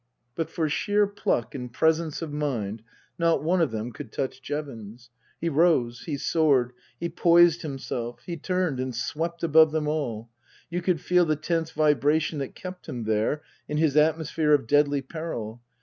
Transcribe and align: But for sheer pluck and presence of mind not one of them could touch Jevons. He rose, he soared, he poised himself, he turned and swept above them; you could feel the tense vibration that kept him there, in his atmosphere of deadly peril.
But 0.33 0.49
for 0.49 0.67
sheer 0.67 1.05
pluck 1.05 1.53
and 1.53 1.71
presence 1.71 2.23
of 2.23 2.33
mind 2.33 2.81
not 3.19 3.43
one 3.43 3.61
of 3.61 3.69
them 3.69 3.91
could 3.91 4.11
touch 4.11 4.41
Jevons. 4.41 5.11
He 5.39 5.47
rose, 5.47 6.05
he 6.05 6.17
soared, 6.17 6.73
he 6.99 7.07
poised 7.07 7.61
himself, 7.61 8.21
he 8.25 8.35
turned 8.35 8.79
and 8.79 8.95
swept 8.95 9.43
above 9.43 9.71
them; 9.71 9.85
you 10.71 10.81
could 10.81 11.01
feel 11.01 11.25
the 11.25 11.35
tense 11.35 11.69
vibration 11.69 12.39
that 12.39 12.55
kept 12.55 12.89
him 12.89 13.03
there, 13.03 13.43
in 13.67 13.77
his 13.77 13.95
atmosphere 13.95 14.53
of 14.53 14.65
deadly 14.65 15.03
peril. 15.03 15.61